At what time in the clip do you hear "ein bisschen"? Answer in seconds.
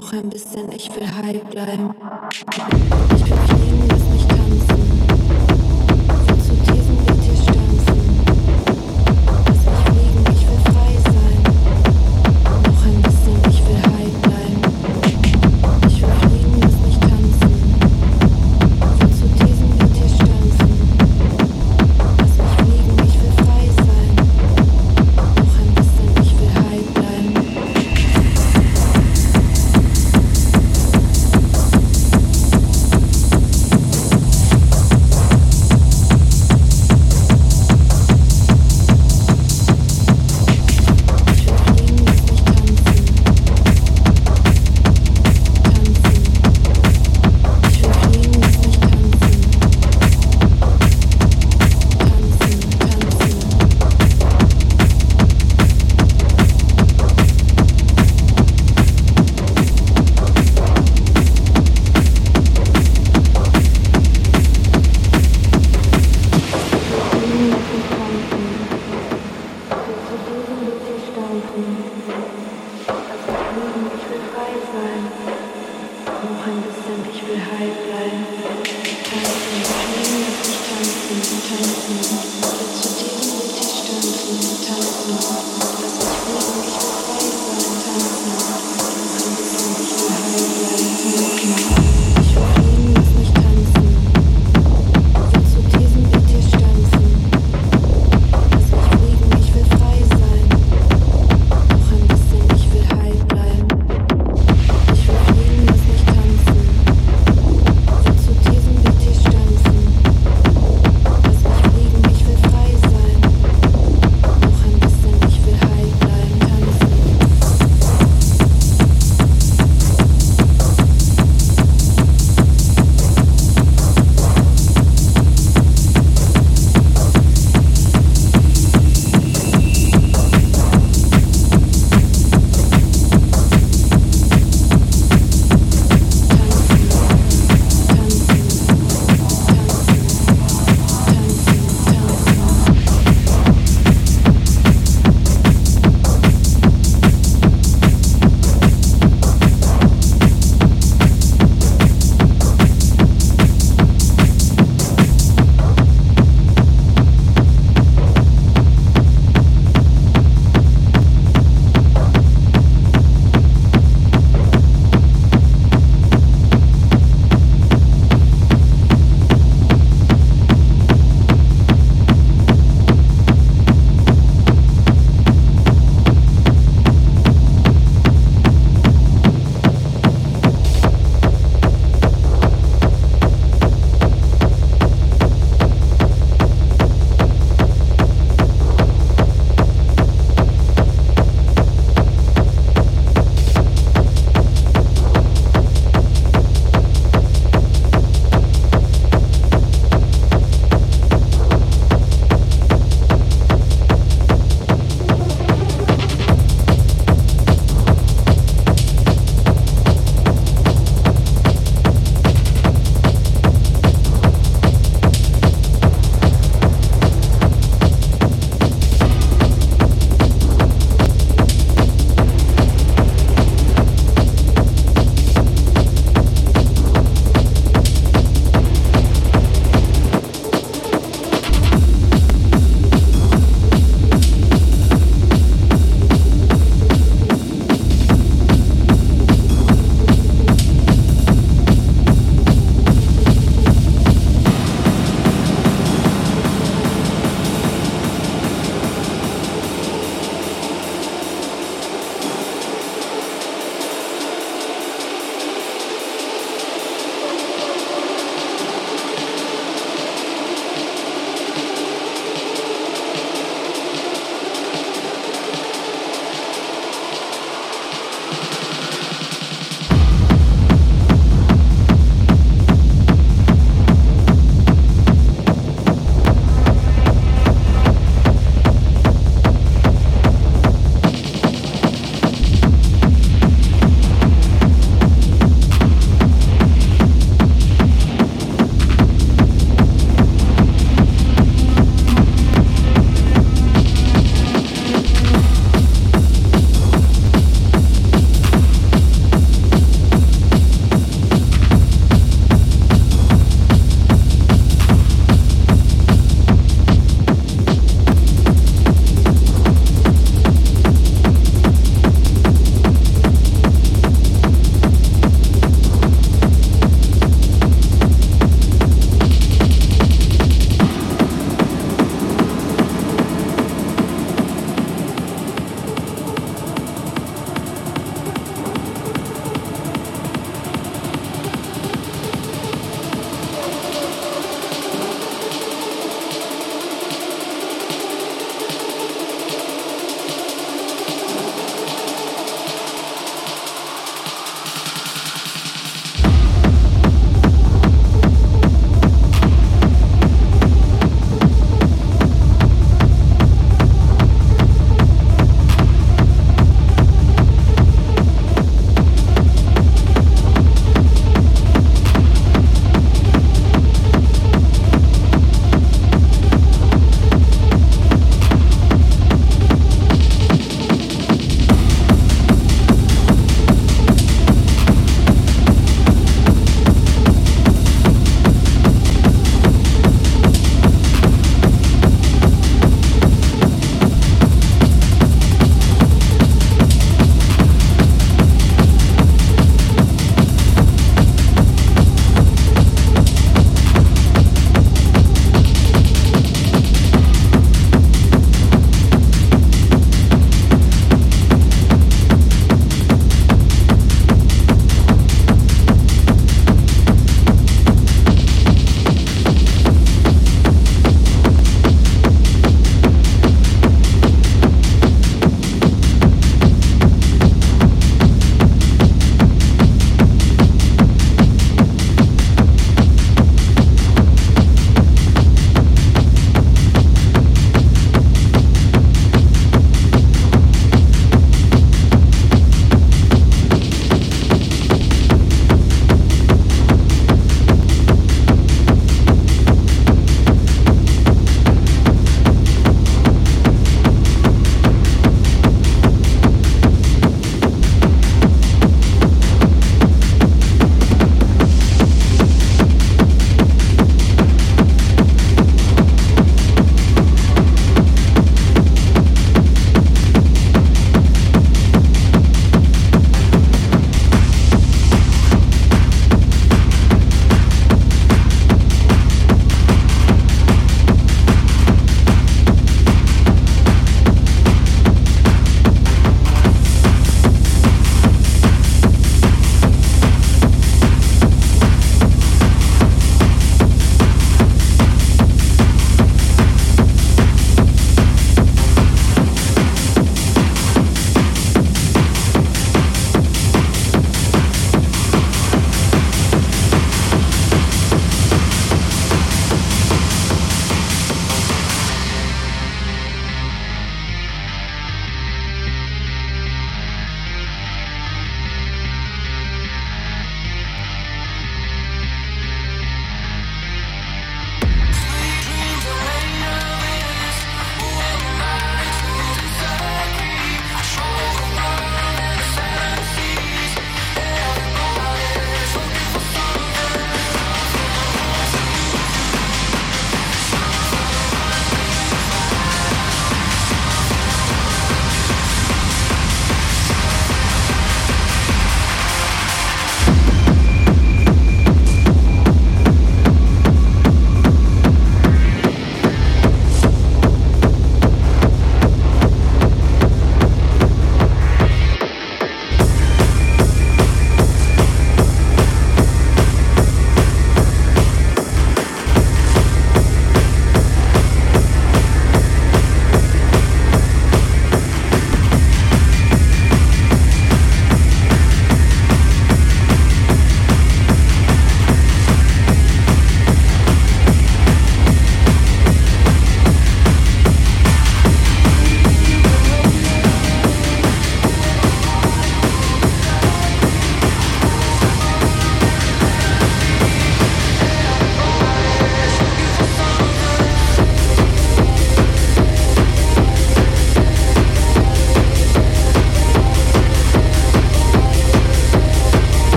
0.14-0.72